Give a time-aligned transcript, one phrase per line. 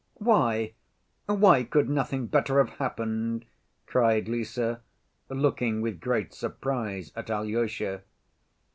[0.15, 0.73] "Why,
[1.27, 3.45] why could nothing better have happened?"
[3.85, 4.57] cried Lise,
[5.29, 8.01] looking with great surprise at Alyosha.